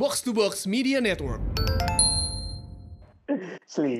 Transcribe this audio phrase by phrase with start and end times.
[0.00, 1.44] Box to Box Media Network.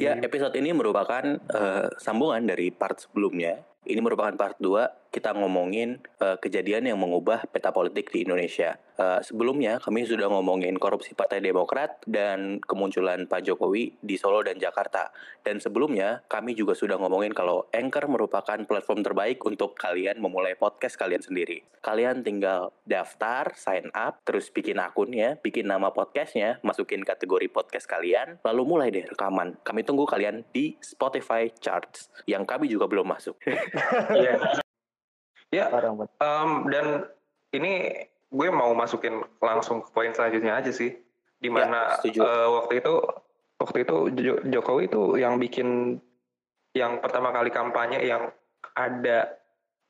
[0.00, 3.60] Ya, episode ini merupakan eh, sambungan dari part sebelumnya.
[3.84, 8.78] Ini merupakan part 2, kita ngomongin eh, kejadian yang mengubah peta politik di Indonesia.
[9.00, 14.60] Eh, sebelumnya kami sudah ngomongin korupsi Partai Demokrat dan kemunculan Pak Jokowi di Solo dan
[14.60, 15.08] Jakarta.
[15.40, 21.00] Dan sebelumnya kami juga sudah ngomongin kalau Anchor merupakan platform terbaik untuk kalian memulai podcast
[21.00, 21.64] kalian sendiri.
[21.80, 28.36] Kalian tinggal daftar, sign up, terus bikin akunnya, bikin nama podcastnya, masukin kategori podcast kalian,
[28.44, 29.56] lalu mulai deh rekaman.
[29.64, 33.40] Kami tunggu kalian di Spotify Charts, yang kami juga belum masuk.
[34.10, 34.60] Iya.
[35.50, 36.10] Ya, Parah banget.
[36.16, 36.86] em, dan
[37.50, 37.72] ini
[38.30, 40.94] gue mau masukin langsung ke poin selanjutnya aja sih.
[41.36, 42.94] Di mana Ya, eh, waktu itu
[43.58, 45.98] waktu itu Jo- Jokowi itu yang bikin
[46.72, 48.30] yang pertama kali kampanye yang
[48.78, 49.34] ada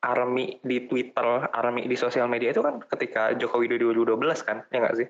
[0.01, 4.97] army di Twitter, army di sosial media itu kan ketika Jokowi 2012 kan, ya nggak
[4.97, 5.09] sih?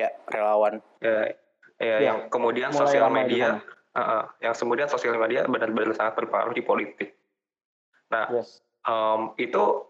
[0.00, 0.80] Ya, relawan.
[1.04, 1.36] Ya,
[1.76, 3.60] ya, Ya, yang kemudian sosial media,
[3.92, 7.16] uh, uh, yang kemudian sosial media benar-benar sangat berpengaruh di politik.
[8.08, 8.64] Nah, Yes.
[8.80, 9.89] Em, itu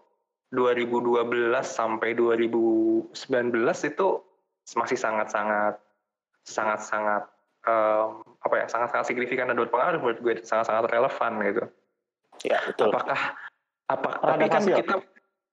[0.51, 1.31] 2012
[1.63, 3.11] sampai 2019
[3.87, 4.07] itu
[4.75, 5.79] masih sangat-sangat
[6.43, 7.23] sangat-sangat
[7.67, 8.09] em,
[8.43, 11.63] apa ya sangat-sangat signifikan dan berpengaruh menurut gue sangat-sangat relevan gitu.
[12.47, 12.89] Ya, betul.
[12.91, 13.21] Apakah
[13.91, 14.75] apa Terhadap tapi kan hasil.
[14.81, 14.95] kita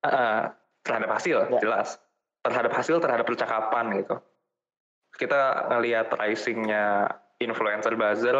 [0.07, 0.43] eh,
[0.87, 1.61] terhadap hasil Ya.
[1.63, 1.89] jelas
[2.47, 4.17] terhadap hasil terhadap percakapan gitu.
[5.19, 7.11] Kita ngelihat risingnya
[7.43, 8.37] influencer buzzer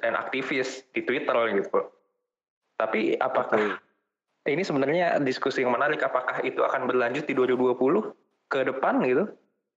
[0.00, 1.88] dan aktivis di Twitter gitu.
[2.76, 3.76] Tapi apakah
[4.48, 7.78] ini sebenarnya diskusi yang menarik apakah itu akan berlanjut di 2020
[8.50, 9.30] ke depan gitu?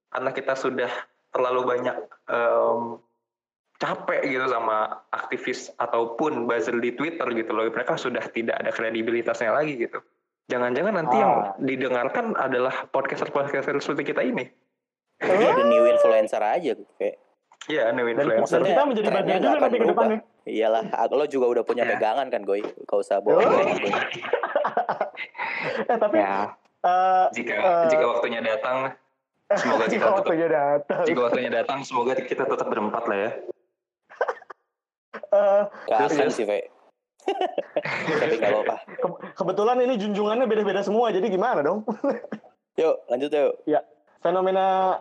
[0.09, 0.89] Karena kita sudah
[1.30, 1.97] terlalu banyak
[2.31, 2.97] em,
[3.75, 7.67] capek gitu sama aktivis ataupun buzzer di Twitter gitu loh.
[7.67, 9.99] Mereka sudah tidak ada kredibilitasnya lagi gitu.
[10.47, 11.58] Jangan-jangan nanti yang Ah.
[11.58, 14.45] didengarkan adalah podcaster-podcaster seperti kita ini.
[15.19, 17.17] Jadi ada new influencer aja kayak
[17.66, 20.19] ya new Dan influencer poster kita menjadi bagian juga nanti ke depannya.
[20.45, 21.91] Iyalah, lo juga udah punya Ya.
[21.91, 22.61] pegangan kan, Goy?
[22.61, 23.41] Gak usah bohong.
[23.41, 23.66] Oh.
[25.65, 26.53] Eh tapi ya
[26.83, 28.93] eh, jika eh, jika waktunya datang
[29.52, 31.03] semoga jika kita tetap waktunya datang.
[31.03, 33.31] jika waktunya datang semoga kita tetap berempat lah ya
[35.26, 36.70] Eh, Gak Terus, sih, Ve.
[38.21, 38.76] Tapi gak apa-apa.
[38.86, 41.83] ke- kebetulan ini junjungannya beda-beda semua, jadi gimana dong?
[42.76, 43.83] Yuk, lanjut yuk.
[44.20, 44.99] fenomena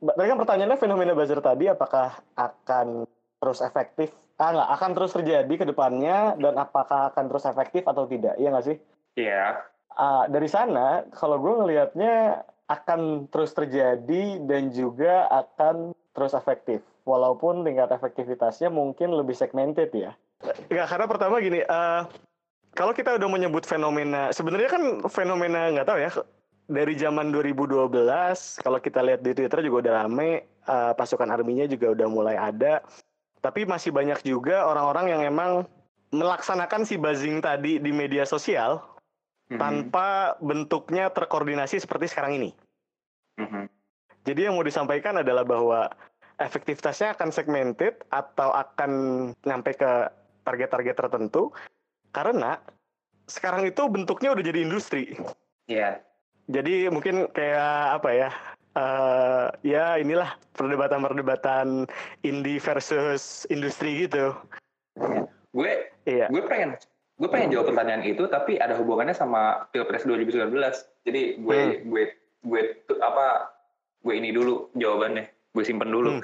[0.00, 3.04] tadi kan pertanyaannya fenomena buzzer tadi apakah akan
[3.40, 4.12] terus efektif?
[4.40, 8.48] Ah nggak akan terus terjadi ke depannya dan apakah akan terus efektif atau tidak iya
[8.48, 8.76] nggak sih?
[9.20, 9.60] Iya.
[9.92, 12.40] Ah, dari sana kalau gue ngelihatnya
[12.70, 16.80] akan terus terjadi dan juga akan terus efektif.
[17.04, 20.16] Walaupun tingkat efektivitasnya mungkin lebih segmented ya.
[20.72, 22.02] Nggak, karena pertama gini eh,
[22.72, 26.10] kalau kita udah menyebut fenomena sebenarnya kan fenomena nggak tahu ya
[26.70, 27.90] dari zaman 2012
[28.62, 32.80] kalau kita lihat di Twitter juga udah rame eh, pasukan arminya juga udah mulai ada
[33.42, 35.50] tapi masih banyak juga orang-orang yang emang
[36.14, 38.82] melaksanakan si buzzing tadi di media sosial
[39.50, 39.58] Mhm.
[39.58, 42.50] tanpa bentuknya terkoordinasi seperti sekarang ini.
[43.42, 43.66] Mhm.
[44.22, 45.90] Jadi yang mau disampaikan adalah bahwa
[46.38, 48.90] efektivitasnya akan segmented atau akan
[49.42, 49.90] nyampe ke
[50.46, 51.50] target-target tertentu
[52.14, 52.62] karena
[53.26, 55.18] sekarang itu bentuknya udah jadi industri.
[55.66, 55.98] Iya.
[56.50, 58.30] Jadi mungkin kayak apa ya?
[58.70, 61.90] eh ya inilah perdebatan-perdebatan
[62.22, 64.30] indie versus industri gitu.
[65.50, 66.30] Gue Iya.
[66.30, 66.78] gue pengen
[67.18, 70.54] gue pengen jawab pertanyaan itu tapi ada hubungannya sama pilpres 2019
[71.04, 71.76] jadi gue Hmm.
[71.84, 72.02] gue
[72.46, 72.60] gue
[73.02, 73.50] apa
[74.00, 76.22] gue ini dulu jawabannya gue simpen dulu Hmm.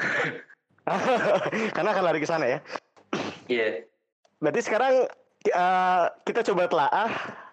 [1.76, 2.58] Karena akan lari ke sana ya.
[3.50, 3.82] iya
[4.38, 5.10] Berarti sekarang
[5.44, 7.10] eh, kita coba telaah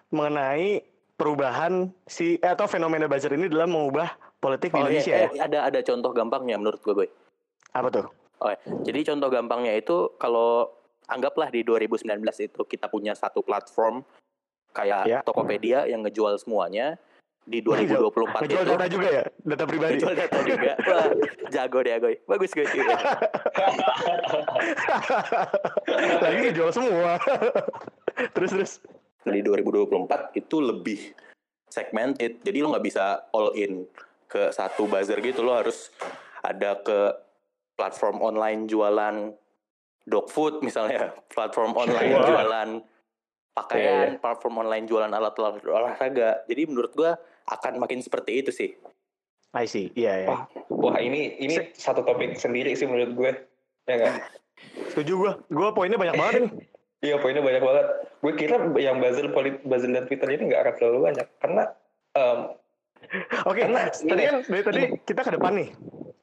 [0.08, 5.14] mengenai perubahan si eh, atau fenomena buzzer ini dalam mengubah politik di Oh, iya, Indonesia
[5.14, 5.28] ya.
[5.28, 7.08] eh, ada ada contoh gampangnya menurut gue, Goy.
[7.72, 8.06] Apa tuh?
[8.38, 10.68] Oke, jadi contoh gampangnya itu kalau
[11.06, 14.02] anggaplah di 2019 itu kita punya satu platform
[14.70, 15.18] kayak Ya.
[15.22, 16.98] Tokopedia yang ngejual semuanya
[17.44, 19.92] di 2024 Ngejual itu data juga ya, data pribadi.
[19.94, 20.72] ngejual data juga.
[20.90, 21.06] Wah,
[21.48, 22.14] jago deh, Goy.
[22.26, 22.64] Bagus, Goy.
[26.24, 27.20] Lagi ngejual semua.
[28.32, 28.72] terus terus.
[29.28, 31.00] Di 2024 itu lebih
[31.68, 32.40] segmented.
[32.44, 33.88] Jadi lo nggak bisa all in
[34.28, 35.44] ke satu buzzer gitu.
[35.44, 35.92] Lo harus
[36.44, 37.12] ada ke
[37.74, 39.32] platform online jualan
[40.04, 42.70] dog food misalnya, platform online jualan
[43.54, 46.42] Iya, pakaian, platform online jualan alat olahraga.
[46.50, 47.14] Jadi menurut gua
[47.46, 48.74] akan makin seperti itu sih.
[49.54, 49.94] I see.
[49.94, 50.28] Iya ya.
[50.34, 50.42] Wah.
[50.74, 53.30] wah ini ini satu topik sendiri sih menurut gue
[53.86, 54.14] ya nggak
[54.90, 55.32] Setuju gua.
[55.46, 56.52] Gua poinnya banyak banget nih.
[57.04, 57.86] Iya poinnya banyak banget
[58.24, 61.62] gue kira yang buzzer polit buzzer dan twitter ini nggak akan terlalu banyak karena
[62.16, 62.40] em,
[63.44, 65.68] Oke, Karena tadi ini- kan dari tadi kita ke depan nih.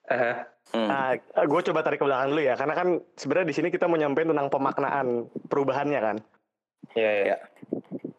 [0.10, 0.34] Aha.
[0.74, 0.88] Hmm.
[0.90, 1.14] Nah,
[1.46, 2.88] gue coba tarik ke belakang dulu ya, karena kan
[3.22, 5.08] sebenarnya di sini kita mau nyampein tentang pemaknaan
[5.46, 6.18] perubahannya kan.
[6.98, 7.26] Iya, iya.
[7.30, 7.38] Ya.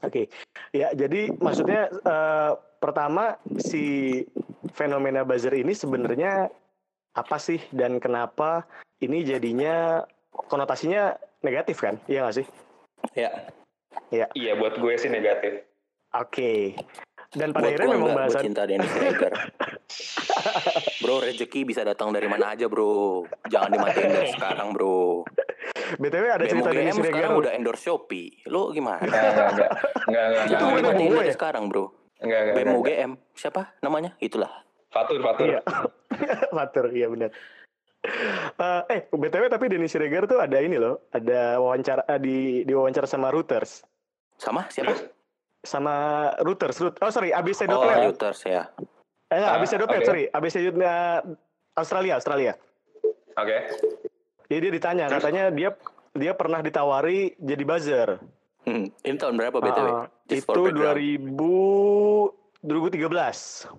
[0.03, 0.31] Oke,
[0.70, 4.23] ya jadi maksudnya eh, pertama si
[4.70, 6.47] fenomena buzzer ini sebenarnya
[7.19, 8.62] apa sih dan kenapa
[9.03, 11.99] ini jadinya konotasinya negatif kan?
[12.06, 12.47] Iya nggak sih?
[13.19, 13.31] Ya,
[14.33, 15.65] Iya, buat gue sih negatif.
[16.17, 16.77] Oke.
[17.33, 19.33] Dan pada buat akhirnya memang bahasan cinta Dennis Reger.
[21.03, 23.25] bro, rezeki bisa datang dari mana aja, bro.
[23.49, 25.25] Jangan dimatiin dari sekarang, bro.
[25.97, 28.44] BTW ada cerita BMU Dennis GM sekarang udah endorse Shopee.
[28.53, 29.00] Lo gimana?
[29.00, 29.71] Enggak, enggak, enggak.
[30.09, 31.35] Enggak, enggak, Itu BMU dari ya?
[31.37, 31.85] sekarang, bro.
[32.21, 32.56] Enggak, enggak.
[32.61, 32.97] BMU enggak.
[33.00, 33.12] GM.
[33.33, 34.11] Siapa namanya?
[34.21, 34.53] Itulah.
[34.93, 35.47] Fatur, Fatur.
[35.49, 35.61] Iya.
[36.56, 37.33] Fatur, iya benar.
[38.02, 42.72] Eh, eh, BTW tapi Dennis Reger tuh ada ini loh, ada wawancara eh, di di
[42.72, 43.87] wawancara sama Reuters.
[44.34, 44.90] Sama siapa?
[45.62, 45.94] Sama
[46.43, 47.70] Reuters, Reut- oh sorry, ABC.net.
[47.72, 48.66] Oh, Reuters ya.
[49.31, 50.02] Eh, enggak, Ah, ABC.net, oke.
[50.04, 50.25] sorry.
[50.28, 51.22] ABC.net
[51.72, 52.52] Australia, Australia.
[53.32, 53.58] Oke.
[54.44, 55.22] Jadi dia ditanya, Terus?
[55.22, 55.70] katanya dia
[56.12, 58.08] dia pernah ditawari jadi buzzer.
[58.62, 58.90] Hmm.
[59.00, 59.88] Ini tahun berapa BTW?
[59.88, 60.98] Ah, Just for itu background.
[62.60, 63.70] 2000 2013.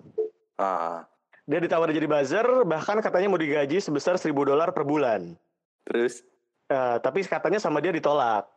[0.56, 1.04] Ah,
[1.44, 5.36] Dia ditawari jadi buzzer, bahkan katanya mau digaji sebesar 1000 dolar per bulan.
[5.84, 6.24] terus
[6.64, 8.48] Eh, tapi katanya sama dia ditolak.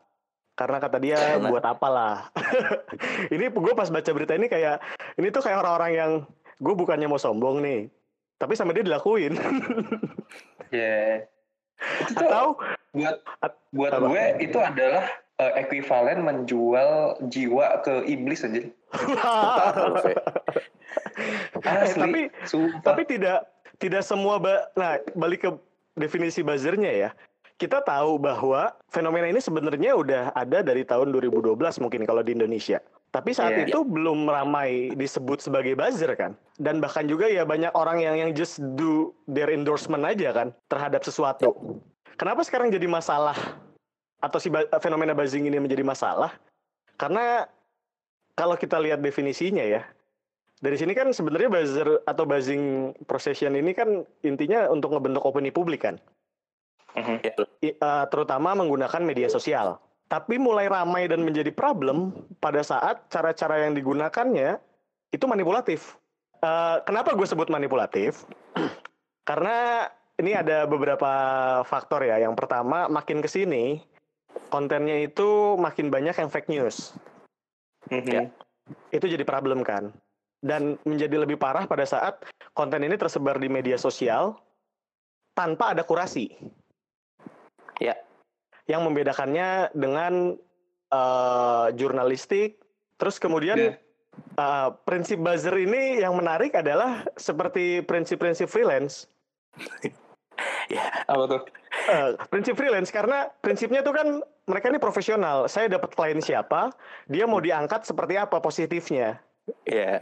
[0.56, 1.52] Karena kata dia Karena?
[1.52, 2.32] buat apalah.
[3.36, 4.80] ini gue pas baca berita ini kayak
[5.20, 6.12] ini tuh kayak orang-orang yang
[6.58, 7.92] gue bukannya mau sombong nih,
[8.40, 9.36] tapi sama dia dilakuin.
[10.68, 11.24] Iya.
[12.04, 12.48] Itu tuh Atau
[12.92, 14.08] buat At- buat apa?
[14.12, 15.08] gue itu adalah
[15.40, 18.68] eh, ekuivalen menjual jiwa ke iblis aja.
[21.64, 21.66] Asli.
[21.66, 22.82] Eh, tapi sumpah.
[22.84, 23.38] tapi tidak
[23.78, 25.50] tidak semua ba- nah balik ke
[25.96, 27.10] definisi buzzernya ya.
[27.58, 32.78] Kita tahu bahwa fenomena ini sebenarnya udah ada dari tahun 2012 mungkin kalau di Indonesia.
[33.10, 33.74] Tapi saat Iya.
[33.74, 36.38] itu belum ramai disebut sebagai buzzer kan.
[36.62, 41.02] Dan bahkan juga ya banyak orang yang yang just do their endorsement aja kan terhadap
[41.02, 41.82] sesuatu.
[42.14, 43.38] Kenapa sekarang jadi masalah
[44.22, 46.38] atau si fenomena buzzing ini menjadi masalah?
[46.94, 47.50] Karena
[48.38, 49.82] kalau kita lihat definisinya ya,
[50.58, 55.86] dari sini kan sebenarnya buzzer atau buzzing procession ini kan intinya untuk ngebentuk opini publik
[55.86, 56.02] kan.
[57.62, 59.78] I- eh, terutama menggunakan media sosial.
[60.08, 64.58] Tapi mulai ramai dan menjadi problem pada saat cara-cara yang digunakannya
[65.14, 66.00] itu manipulatif.
[66.42, 68.26] Eh, kenapa gue sebut manipulatif?
[69.30, 69.86] Karena
[70.18, 71.12] ini ada beberapa
[71.70, 72.18] faktor ya.
[72.18, 73.78] Yang pertama, makin ke sini
[74.50, 76.98] kontennya itu makin banyak yang fake news.
[77.94, 78.10] Mhm.
[78.10, 78.24] Ya.
[78.92, 79.96] itu jadi problem kan
[80.42, 82.22] dan menjadi lebih parah pada saat
[82.54, 84.38] konten ini tersebar di media sosial
[85.34, 86.34] tanpa ada kurasi
[87.78, 87.94] Ya.
[88.66, 90.34] yang membedakannya dengan
[90.90, 92.58] eh, jurnalistik
[92.98, 93.74] terus kemudian Ya.
[94.38, 99.06] eh, prinsip buzzer ini yang menarik adalah seperti prinsip-prinsip freelance
[100.70, 101.42] Ya, Apa tuh?
[101.90, 106.70] Eh, prinsip freelance karena prinsipnya tuh kan mereka ini profesional saya dapat klien siapa
[107.10, 109.18] dia mau diangkat seperti apa positifnya
[109.66, 110.02] ya.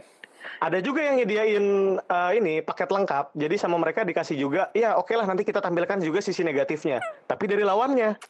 [0.62, 1.66] Ada juga yang nyediain
[2.00, 3.34] eh, ini paket lengkap.
[3.36, 7.00] Jadi sama mereka dikasih juga, ya oke lah nanti kita tampilkan juga sisi negatifnya.
[7.26, 8.16] Tapi dari lawannya.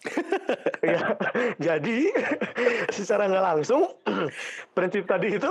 [0.87, 1.19] Ya,
[1.73, 2.15] Jadi
[2.97, 3.91] secara nggak langsung
[4.77, 5.51] prinsip tadi itu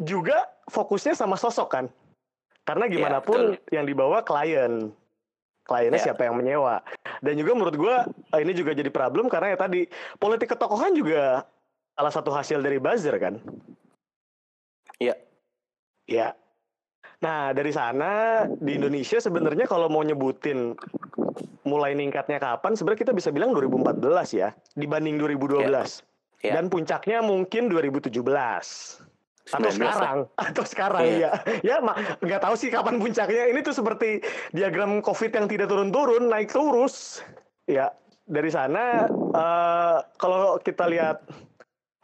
[0.00, 1.86] juga fokusnya sama sosok kan.
[2.64, 4.88] Karena gimana pun yang dibawa klien.
[5.64, 6.12] Kliennya Ya.
[6.12, 6.80] siapa yang menyewa.
[7.20, 9.84] Dan juga menurut gua eh, ini juga jadi problem karena ya tadi
[10.16, 11.44] politik ketokohan juga
[11.92, 13.36] salah satu hasil dari buzzer kan.
[14.96, 15.16] Iya.
[16.04, 16.36] Ya.
[17.24, 20.76] Nah, dari sana di Indonesia sebenarnya kalau mau nyebutin
[21.64, 26.04] mulai ningkatnya kapan, sebenarnya kita bisa bilang 2014 ya, dibanding 2012.
[26.44, 26.60] Ya.
[26.60, 28.12] Dan puncaknya mungkin 2017.
[29.44, 29.92] Atau 19 lah.
[29.92, 30.18] sekarang,
[30.52, 31.32] atau sekarang Iya.
[31.64, 31.76] ya.
[31.76, 33.48] Ya, mak nggak tahu sih kapan puncaknya.
[33.52, 34.20] Ini tuh seperti
[34.52, 37.24] diagram COVID yang tidak turun-turun, naik terus.
[37.64, 37.92] Ya,
[38.28, 41.24] dari sana eh, kalau kita lihat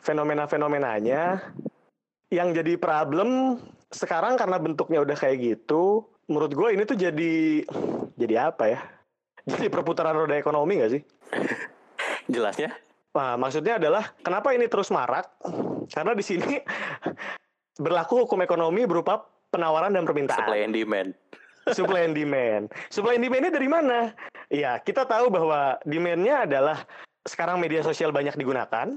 [0.00, 1.52] fenomena-fenomenanya,
[2.32, 7.66] yang jadi problem sekarang karena bentuknya udah kayak gitu, menurut gue ini tuh jadi
[8.14, 8.80] jadi apa ya?
[9.50, 11.02] Jadi perputaran roda ekonomi gak sih?
[12.30, 12.70] Jelasnya?
[13.10, 15.26] Nah, maksudnya adalah kenapa ini terus marak?
[15.90, 16.62] Karena di sini
[17.84, 20.46] berlaku hukum ekonomi berupa penawaran dan permintaan.
[20.46, 21.10] Supply and demand.
[21.74, 22.64] Supply and demand.
[22.94, 24.14] Supply and demand-nya dari mana?
[24.46, 26.78] Iya, kita tahu bahwa demand-nya adalah
[27.26, 28.94] sekarang media sosial banyak digunakan.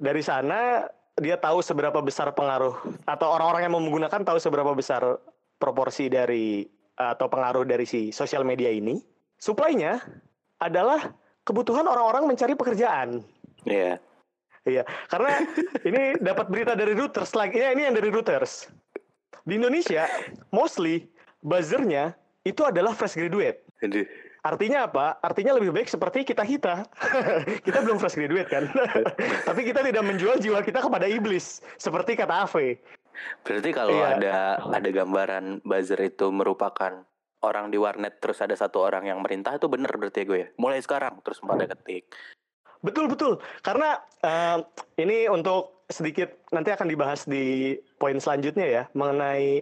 [0.00, 0.84] Dari sana
[1.18, 2.76] dia tahu seberapa besar pengaruh
[3.08, 5.18] atau orang-orang yang mau menggunakan tahu seberapa besar
[5.60, 6.64] proporsi dari
[7.00, 9.00] atau pengaruh dari si sosial media ini.
[9.40, 10.04] Supply-nya
[10.60, 11.16] adalah
[11.48, 13.24] kebutuhan orang-orang mencari pekerjaan.
[13.64, 13.96] Iya.
[14.68, 15.40] Iya, karena
[15.88, 17.56] ini dapat berita dari Reuters lagi.
[17.56, 18.68] Ya, ini yang dari Reuters.
[19.48, 20.04] Di Indonesia,
[20.52, 21.08] mostly
[21.40, 22.12] buzzernya
[22.44, 23.64] itu adalah fresh graduate.
[23.80, 24.04] Aduh.
[24.40, 25.20] Artinya apa?
[25.20, 26.88] Artinya lebih baik seperti kita kita.
[27.66, 28.64] kita belum fresh graduate kan.
[29.48, 32.80] Tapi kita tidak menjual jiwa kita kepada iblis seperti kata Ave.
[33.44, 34.16] Berarti kalau Iya.
[34.16, 34.36] ada
[34.72, 37.04] ada gambaran buzzer itu merupakan
[37.44, 40.48] orang di warnet terus ada satu orang yang merintah itu bener berarti ya gue ya.
[40.56, 42.08] Mulai sekarang terus pada ketik.
[42.80, 43.36] Betul betul.
[43.60, 44.58] Karena eh,
[44.96, 49.60] ini untuk sedikit nanti akan dibahas di poin selanjutnya ya mengenai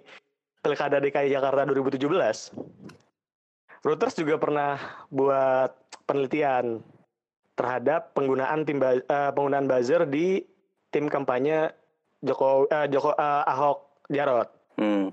[0.59, 2.98] Pilkada DKI Jakarta 2017.
[3.87, 4.75] Reuters juga pernah
[5.09, 5.71] buat
[6.09, 6.83] penelitian
[7.55, 10.43] terhadap penggunaan tim eh, penggunaan buzzer di
[10.95, 11.71] tim kampanye
[12.23, 13.79] Joko eh, Joko eh, Ahok
[14.11, 14.49] Jarot.
[14.79, 15.11] Hmm.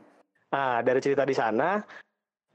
[0.54, 1.82] Nah, dari cerita di sana,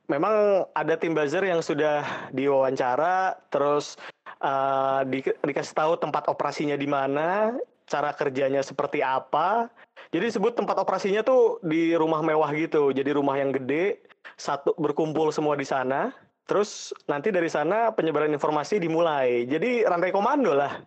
[0.07, 3.99] memang ada tim buzzer yang sudah diwawancara, terus
[4.43, 7.55] eh, di- dikasih tahu tempat operasinya di mana,
[7.90, 9.67] cara kerjanya seperti apa.
[10.11, 14.02] Jadi disebut tempat operasinya tuh di rumah mewah gitu, jadi rumah yang gede,
[14.35, 16.11] satu berkumpul semua di sana.
[16.50, 19.47] Terus nanti dari sana penyebaran informasi dimulai.
[19.47, 20.83] Jadi rantai komando lah.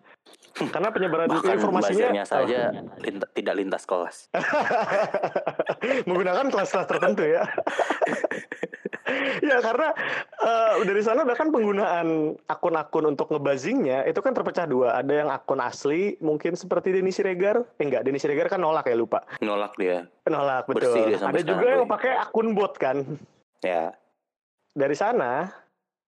[0.53, 2.68] Karena penyebaran Bahkan informasinya saja
[3.00, 4.27] linta- tidak lintas kelas.
[6.08, 7.48] menggunakan kelas-kelas tertentu ya.
[9.50, 9.89] ya karena
[10.43, 15.00] eh, dari sana bahkan penggunaan akun-akun untuk ngebuzzingnya itu kan terpecah dua.
[15.00, 17.63] Ada yang akun asli mungkin seperti Denny Siregar.
[17.77, 19.24] Eh enggak, Denny Siregar kan nolak ya lupa.
[19.39, 20.05] Nolak dia.
[20.25, 20.91] Nolak betul.
[20.93, 23.05] Bersih dia sampai Ada juga yang pakai akun bot kan.
[23.62, 23.96] Ya.
[24.74, 25.53] Dari sana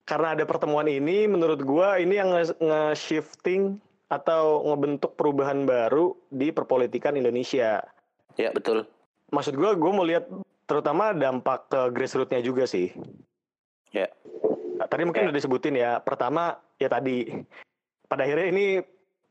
[0.06, 6.54] karena ada pertemuan ini menurut gua ini yang nge- nge-shifting atau ngebentuk perubahan baru di
[6.54, 7.82] perpolitikan Indonesia.
[8.38, 8.86] Ya betul.
[9.34, 10.30] maksud gue gue mau lihat
[10.66, 12.92] terutama dampak ke grassrootsnya juga sih.
[13.94, 14.10] Ya.
[14.76, 15.28] Nah, Tadi mungkin Ya.
[15.32, 15.92] udah disebutin ya.
[16.04, 17.32] Pertama ya tadi
[18.06, 18.66] pada akhirnya ini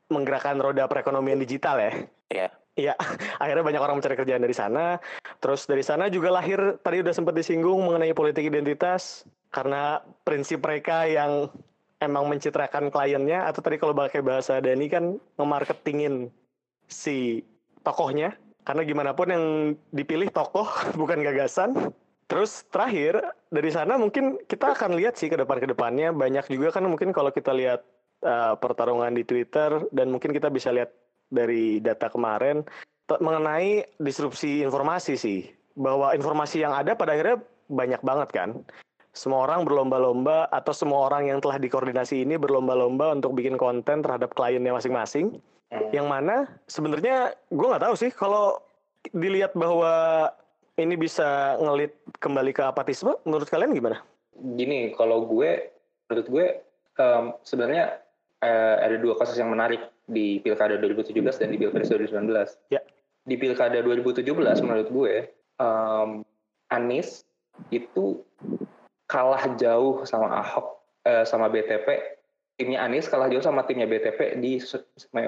[0.09, 1.91] menggerakkan roda perekonomian digital ya.
[2.33, 2.49] Ya.
[2.75, 2.91] Iya,
[3.43, 4.99] akhirnya banyak orang mencari kerjaan dari sana.
[5.39, 9.23] Terus dari sana juga lahir tadi udah sempat disinggung mengenai politik identitas
[9.55, 11.47] karena prinsip mereka yang
[12.03, 16.27] emang mencitrakan kliennya atau tadi kalau pakai bahasa Dani kan nge-marketingin
[16.91, 17.47] si
[17.87, 19.45] tokohnya karena gimana pun yang
[19.93, 20.67] dipilih tokoh
[20.99, 21.93] bukan gagasan.
[22.25, 23.21] Terus terakhir
[23.53, 27.13] dari sana mungkin kita akan lihat sih ke depan ke depannya banyak juga kan mungkin
[27.13, 27.85] kalau kita lihat
[28.25, 30.89] uh, pertarungan di Twitter dan mungkin kita bisa lihat
[31.29, 32.65] dari data kemarin
[33.21, 35.45] mengenai disrupsi informasi sih
[35.77, 37.37] bahwa informasi yang ada pada akhirnya
[37.69, 38.49] banyak banget kan
[39.15, 44.35] semua orang berlomba-lomba atau semua orang yang telah dikoordinasi ini berlomba-lomba untuk bikin konten terhadap
[44.35, 45.39] kliennya masing-masing.
[45.91, 48.59] Yang mana sebenarnya gue nggak tahu sih kalau
[49.13, 50.27] dilihat bahwa
[50.75, 54.03] ini bisa ngelit kembali ke apatisme menurut kalian gimana?
[54.35, 55.71] gini kalau gue
[56.11, 56.45] menurut gue
[56.99, 58.03] em, sebenarnya
[58.43, 62.83] eh, ada dua kasus yang menarik di pilkada 2017 dan di pilkada 2019 Ya.
[63.23, 64.27] di pilkada 2017
[64.67, 65.13] menurut gue
[65.61, 66.09] em,
[66.67, 67.23] Anies
[67.71, 68.19] itu
[69.07, 72.14] kalah jauh sama Ahok eh, sama BTP
[72.55, 74.59] timnya Anies kalah jauh sama timnya BTP di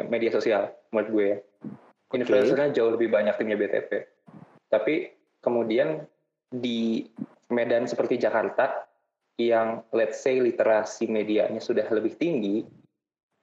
[0.08, 1.38] media sosial menurut gue ya.
[2.08, 3.92] Influencernya jauh lebih banyak timnya BTP
[4.72, 5.12] tapi
[5.44, 6.04] kemudian
[6.48, 7.08] di
[7.52, 8.88] Medan seperti Jakarta
[9.40, 12.64] yang let's say literasi medianya sudah lebih tinggi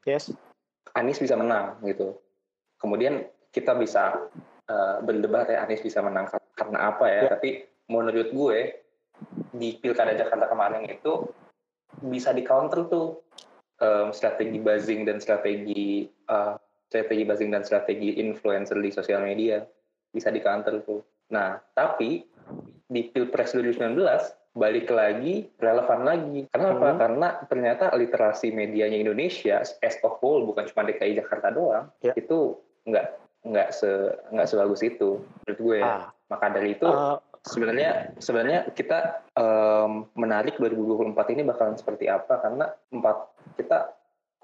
[0.05, 0.29] Yes.
[0.93, 2.21] Anies bisa menang gitu.
[2.77, 4.29] Kemudian kita bisa
[4.69, 7.21] eh, berdebat ya Anies bisa menang kar- karena apa ya?
[7.25, 7.31] Ya.
[7.37, 8.59] tapi menurut gue
[9.57, 11.25] di pilkada Jakarta kemarin itu
[12.05, 13.25] bisa di counter tuh
[13.85, 16.55] em, strategi buzzing dan strategi eh,
[16.89, 19.61] strategi buzzing dan strategi influencer di sosial media
[20.09, 22.25] bisa di counter tuh nah tapi
[22.85, 23.97] di pilpres 2019
[24.55, 27.01] balik lagi relevan lagi kenapa Hmm.
[27.03, 32.15] karena ternyata literasi medianya Indonesia as a whole bukan cuma DKI Jakarta doang Ya.
[32.15, 32.55] itu
[32.87, 33.07] nggak
[33.45, 33.91] nggak se
[34.31, 35.81] nggak sebagus itu menurut gue.
[35.83, 42.41] Ah, maka dari itu eh, sebenarnya sebenarnya kita em, menarik 2024 ini bakalan seperti apa?
[42.43, 43.17] Karena empat
[43.59, 43.95] kita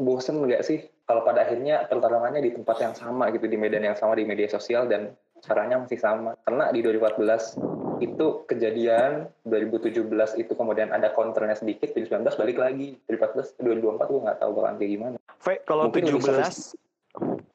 [0.00, 3.98] bosen nggak sih kalau pada akhirnya pertarungannya di tempat yang sama gitu di medan yang
[3.98, 6.36] sama di media sosial dan caranya masih sama.
[6.46, 7.58] Karena di 2014
[8.00, 12.88] itu kejadian 2017 itu kemudian ada counternya sedikit 2019 balik lagi.
[13.10, 15.16] 2014 2024 gue nggak tahu bakalan kayak gimana.
[15.40, 16.22] V kalau Mungkin lebih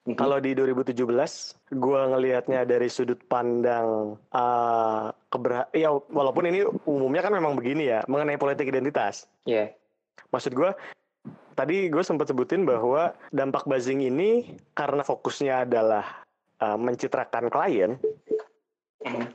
[0.06, 1.02] 17 Kalau di 2017,
[1.82, 8.06] gua ngelihatnya dari sudut pandang uh, keberha ya walaupun ini umumnya kan memang begini ya
[8.06, 9.26] mengenai politik identitas.
[9.50, 9.74] ya
[10.30, 10.78] Maksud gua
[11.58, 16.22] tadi gue sempat sebutin bahwa dampak buzzing ini karena fokusnya adalah
[16.62, 17.98] uh, mencitrakan klien,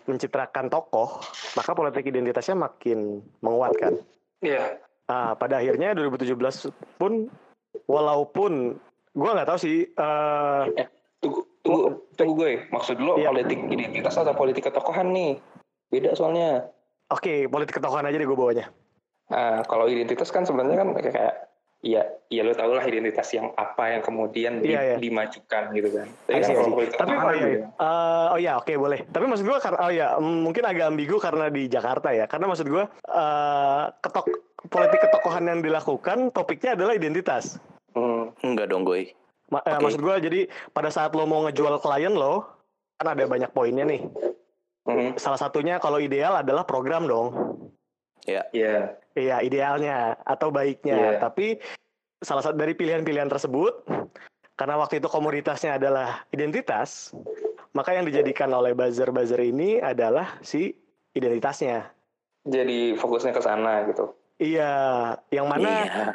[0.07, 1.19] mencitrakan tokoh,
[1.59, 3.99] maka politik identitasnya makin menguatkan.
[4.39, 4.79] Iya.
[5.11, 7.27] Ah, pada akhirnya 2017 pun
[7.91, 8.79] walaupun
[9.17, 10.65] gua nggak tahu sih uh,
[11.21, 11.83] tunggu tunggu
[12.17, 13.31] tunggu gue maksud lo Iya.
[13.35, 15.37] politik identitas atau politik ketokohan nih
[15.93, 16.71] beda soalnya
[17.11, 18.71] Oke, politik ketokohan aja deh gue bawanya.
[19.35, 21.35] Nah, kalau identitas kan sebenarnya kan kayak, kayak
[21.81, 24.97] Iya, iya lo tau lah identitas yang apa yang kemudian di, Iya, iya.
[25.01, 26.13] dimajukan gitu kan.
[26.29, 27.49] Tapi I kan see, I kalau Tapi oh iya, gitu.
[27.49, 27.67] iya.
[27.73, 29.01] Eh, oh iya oke boleh.
[29.09, 32.29] Tapi maksud gue karena oh iya mm, mungkin agak ambigu karena di Jakarta ya.
[32.29, 34.27] Karena maksud gue eh ketok
[34.69, 37.57] politik ketokohan yang dilakukan topiknya adalah identitas.
[38.41, 39.13] Hmm, Enggak dong, Goy.
[39.51, 39.83] Ma- eh, Oke.
[39.85, 42.47] maksud gue jadi pada saat lo mau ngejual klien lo
[42.97, 44.05] kan ada banyak poinnya nih.
[44.87, 47.29] hmm, Salah satunya kalau ideal adalah program dong.
[48.29, 51.17] Ya, Iya, Iya idealnya atau baiknya.
[51.17, 51.19] Iya.
[51.19, 51.59] Tapi
[52.21, 53.81] salah satu dari pilihan-pilihan tersebut
[54.55, 57.17] karena waktu itu komoditasnya adalah identitas,
[57.73, 60.77] maka yang dijadikan oleh buzzer-buzzer ini adalah si
[61.11, 61.91] identitasnya.
[62.41, 64.17] jadi fokusnya ke sana gitu.
[64.37, 64.73] Iya,
[65.29, 66.07] yang mana iya.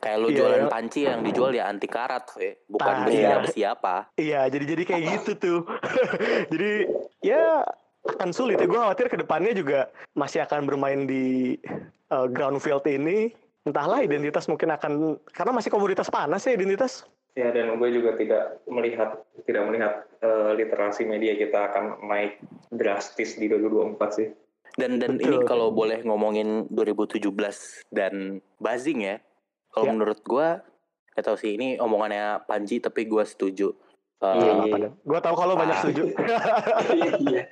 [0.00, 0.70] Kayak lu Iya, jualan iya.
[0.72, 2.56] panci yang dijual ya anti karat, we.
[2.72, 3.44] bukan Nah, besinya iya.
[3.44, 3.96] besi apa.
[4.16, 5.60] iya jadi jadi kayak gitu tuh.
[6.52, 6.72] jadi
[7.20, 7.62] ya
[8.00, 11.60] akan sulit ya gue khawatir ke depannya juga masih akan bermain di
[12.08, 13.28] uh, ground field ini
[13.68, 17.04] entahlah identitas mungkin akan karena masih komoditas panas ya identitas
[17.38, 22.42] Ya dan gue juga tidak melihat tidak melihat eh, literasi media kita akan naik
[22.74, 24.28] drastis di 2024 sih.
[24.78, 25.26] Dan dan Betul.
[25.26, 27.30] ini kalau boleh ngomongin 2017
[27.94, 29.16] dan buzzing ya.
[29.70, 29.92] Kalau Ya.
[29.92, 30.62] menurut gua
[31.10, 33.70] gak tau sih ini omongannya Panji tapi gua setuju.
[34.20, 35.80] Eh, Iya, apa gue tahu kalau banyak Ah.
[35.80, 36.02] setuju
[37.00, 37.42] Iya.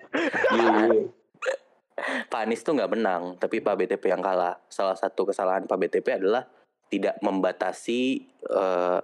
[2.28, 4.54] Pak Anies tuh nggak menang, tapi Pak BTP yang kalah.
[4.68, 6.46] Salah satu kesalahan Pak BTP adalah
[6.88, 8.00] tidak membatasi
[8.46, 9.00] eh,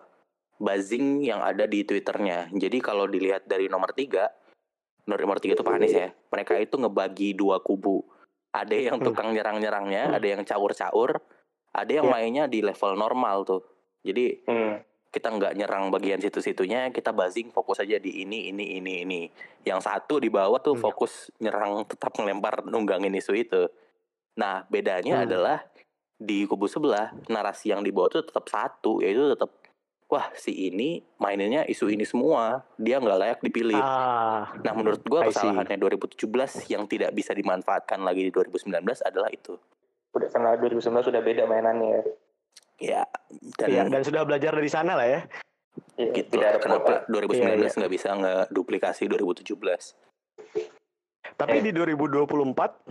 [0.56, 2.54] buzzing yang ada di Twitternya.
[2.54, 4.30] Jadi kalau dilihat dari nomor tiga,
[5.04, 6.09] nomor tiga itu Pak Anies ya.
[6.30, 8.06] Mereka itu ngebagi dua kubu.
[8.54, 9.06] Ada yang Hmm.
[9.11, 11.18] tukang nyerang-nyerangnya, ada yang caur-caur,
[11.75, 12.12] ada yang Ya.
[12.14, 13.62] mainnya di level normal tuh.
[14.07, 14.78] Jadi Hmm.
[15.11, 19.21] kita nggak nyerang bagian situ-situnya, kita buzzing fokus aja di ini, ini, ini, ini.
[19.62, 20.85] Yang satu di bawah tuh Hmm.
[20.90, 23.62] fokus nyerang, tetap ngelempar, nunggangin isu itu.
[24.35, 25.26] Nah, bedanya Hmm.
[25.31, 25.59] adalah
[26.14, 29.50] di kubu sebelah, narasi yang dibawa tuh tetap satu, yaitu tetap,
[30.11, 33.78] wah si ini maininnya isu ini semua, dia nggak layak dipilih.
[33.78, 39.58] ah Nah, menurut gua kesalahannya 2017 yang tidak bisa dimanfaatkan lagi di 2019 adalah itu.
[40.14, 42.02] Udah karena 2019 sudah beda mainannya ya.
[42.74, 43.02] Ya,
[43.54, 45.20] dan iya, dan sudah belajar dari sana lah ya
[45.94, 47.22] Iya, gitu tidak ada kenapa kuota.
[47.30, 49.94] 2019 Iya, nggak bisa ngeduplikasi 2017
[51.34, 51.62] tapi Eh.
[51.62, 52.82] di 2024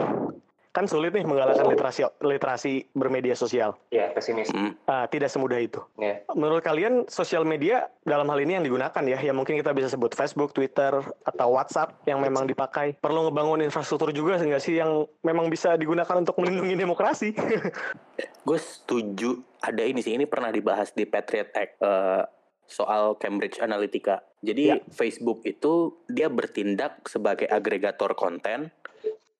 [0.73, 4.49] kan sulit nih menggalakkan literasi literasi bermedia sosial Ya pesimis.
[4.49, 4.73] Hmm.
[4.83, 6.25] Ah, tidak semudah itu Ya.
[6.33, 10.11] menurut kalian sosial media dalam hal ini yang digunakan ya yang mungkin kita bisa sebut
[10.11, 15.47] Facebook, Twitter atau WhatsApp yang memang dipakai perlu ngebangun infrastruktur juga nggak sih yang memang
[15.47, 17.37] bisa digunakan untuk melindungi demokrasi
[18.47, 22.23] gue setuju ada ini sih ini pernah dibahas di Patriot Act eh,
[22.65, 24.77] soal Cambridge Analytica jadi Ya.
[24.89, 28.73] Facebook itu dia bertindak sebagai agregator konten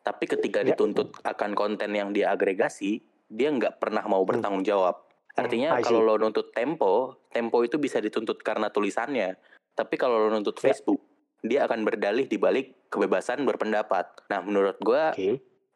[0.03, 0.71] tapi ketika Ya.
[0.71, 4.99] dituntut akan konten yang dia agregasi dia nggak pernah mau bertanggung jawab
[5.33, 5.87] artinya Hmm, I see.
[5.89, 6.93] kalau lo nuntut Tempo
[7.27, 9.39] Tempo itu bisa dituntut karena tulisannya
[9.73, 10.69] tapi kalau lo nuntut Ya.
[10.69, 11.01] Facebook
[11.39, 15.29] dia akan berdalih di balik kebebasan berpendapat nah menurut gue oke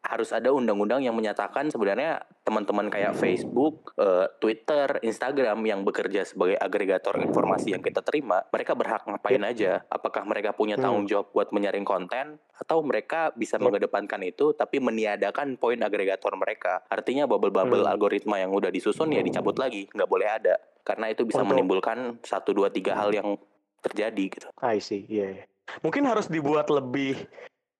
[0.08, 6.56] harus ada undang-undang yang menyatakan sebenarnya teman-teman kayak Facebook, eh, Twitter, Instagram yang bekerja sebagai
[6.56, 9.84] agregator informasi yang kita terima, mereka berhak ngapain aja?
[9.92, 10.88] Apakah mereka punya Hmm.
[10.88, 13.68] tanggung jawab buat menyaring konten atau mereka bisa Ya.
[13.68, 16.80] mengedepankan itu tapi meniadakan poin agregator mereka?
[16.88, 17.92] Artinya bubble-bubble Hmm.
[17.92, 20.56] algoritma yang udah disusun ya dicabut lagi, nggak boleh ada.
[20.80, 23.36] Karena itu bisa Untuk- menimbulkan satu dua tiga hal yang
[23.78, 24.48] terjadi gitu.
[24.58, 25.44] I see iya iya.
[25.84, 27.14] mungkin harus dibuat lebih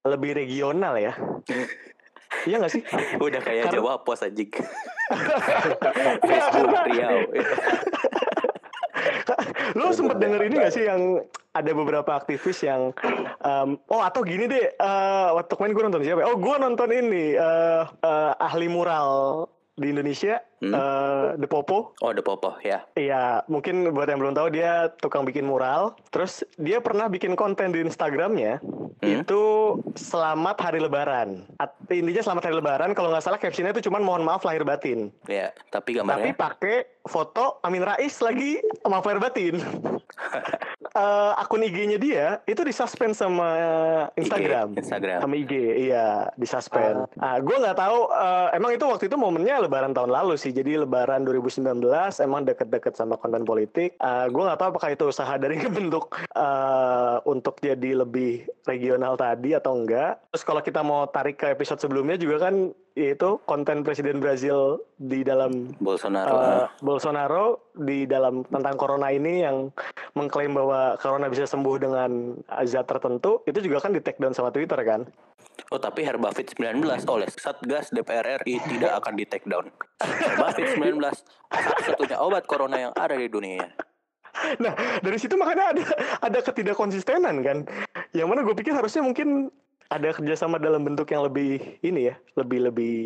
[0.05, 1.11] lebih regional ya
[2.45, 2.81] iya nggak sih
[3.25, 4.21] Udah kayak Karena- Jawa Pos.
[4.21, 4.61] Nggak,
[6.29, 7.19] Facebook Riau.
[9.77, 12.91] Lo sempet denger ini gak sih yang ada beberapa aktivis yang
[13.39, 16.19] em, oh atau gini deh eh waktu kemarin gue nonton siapa?
[16.19, 16.27] ya?
[16.27, 20.71] Oh gue nonton ini eh eh, ahli mural di Indonesia Hmm.
[20.71, 21.95] eh The Popo.
[21.97, 22.83] Oh, The Popo ya.
[22.93, 25.95] Iya mungkin buat yang belum tahu dia tukang bikin mural.
[26.09, 28.59] Terus dia pernah bikin konten di Instagramnya
[28.99, 29.23] Hmm.
[29.23, 29.41] itu
[29.95, 31.47] selamat hari Lebaran.
[31.55, 32.91] At- intinya selamat hari Lebaran.
[32.91, 35.07] Kalau nggak salah captionnya itu cuman mohon maaf lahir batin.
[35.25, 39.55] Ya, tapi Tapi gambarnya pakai foto Amin Rais lagi maaf lahir batin.
[40.89, 43.45] Eh, akun IG-nya dia itu disuspend sama
[44.17, 44.73] Instagram.
[44.73, 45.19] IG, Instagram.
[45.21, 45.53] Sama IG,
[45.85, 47.05] iya disuspend.
[47.15, 48.09] Ah, gue nggak tahu.
[48.09, 50.48] eh, emang itu waktu itu momennya Lebaran tahun lalu sih.
[50.51, 51.81] Jadi Lebaran 2019
[52.23, 53.95] emang deket-deket sama konten politik.
[54.01, 59.53] Ah, gue nggak tahu apakah itu usaha dari bentuk eh, untuk jadi lebih regional tadi
[59.55, 60.21] atau enggak.
[60.33, 65.23] Terus kalau kita mau tarik ke episode sebelumnya juga kan yaitu konten Presiden Brazil di
[65.23, 66.35] dalam Bolsonaro.
[66.35, 69.71] uh, Bolsonaro di dalam tentang corona ini yang
[70.19, 72.35] mengklaim bahwa corona bisa sembuh dengan
[72.67, 75.07] zat tertentu itu juga kan di take down sama Twitter kan
[75.69, 79.67] Oh tapi Herbavit 19 oleh Satgas DPR RI tidak akan di take down.
[79.99, 80.99] Herbavit 19
[81.49, 83.67] satu-satunya obat corona yang ada di dunia.
[84.63, 84.71] Nah,
[85.03, 85.83] dari situ makanya ada
[86.23, 87.57] ada ketidakkonsistenan kan.
[88.15, 89.51] Yang mana gue pikir harusnya mungkin
[89.89, 92.97] ada kerjasama dalam bentuk yang lebih ini ya, lebih lebih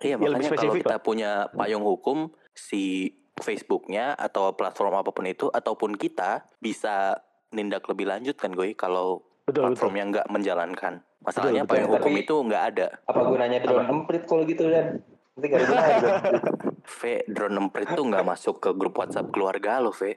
[0.00, 1.04] Iya ya, lebih makanya kalau spesifik kita lah.
[1.04, 7.20] punya payung hukum si Facebooknya atau platform apa pun itu ataupun kita bisa
[7.52, 9.76] nindak lebih lanjut kan gue kalau Betul betul.
[9.76, 10.94] platformnya nggak menjalankan.
[11.20, 11.76] Masalahnya betul.
[11.76, 12.88] payung hukum itu nggak ada.
[13.04, 15.04] Apa gunanya drone emprit kalau gitu kan?
[15.36, 16.44] Nanti gak ada gunanya drone emprit.
[17.00, 20.16] V drone emprit tuh nggak masuk ke grup WhatsApp keluarga lo V.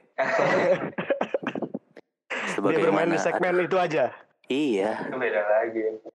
[2.54, 4.04] Dia bermain di Sebagaimana segmen itu aja.
[4.46, 5.80] Iya, Itu beda lagi.